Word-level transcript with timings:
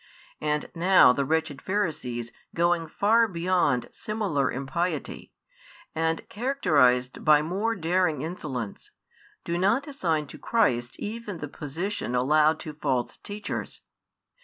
And 0.41 0.65
now 0.73 1.13
the 1.13 1.25
wretched 1.25 1.61
Pharisees 1.61 2.31
going 2.55 2.87
far 2.87 3.27
beyond 3.27 3.87
similar 3.91 4.49
impiety, 4.51 5.31
and 5.93 6.27
characterised 6.27 7.23
by 7.23 7.43
more 7.43 7.75
daring 7.75 8.23
insolence, 8.23 8.89
do 9.43 9.59
not 9.59 9.85
assign 9.87 10.25
to 10.33 10.39
Christ 10.39 10.99
even 10.99 11.37
the 11.37 11.47
position 11.47 12.15
allowed 12.15 12.59
to 12.61 12.73
false 12.73 13.15
teachers. 13.17 13.81